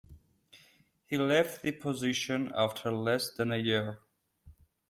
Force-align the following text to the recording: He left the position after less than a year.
He 1.05 1.15
left 1.19 1.61
the 1.61 1.73
position 1.73 2.51
after 2.55 2.91
less 2.91 3.29
than 3.35 3.51
a 3.51 3.57
year. 3.57 3.99